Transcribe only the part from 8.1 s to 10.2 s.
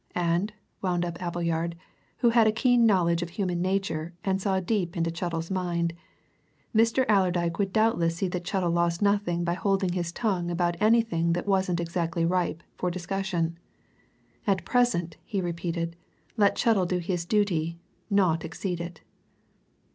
see that Chettle lost nothing by holding his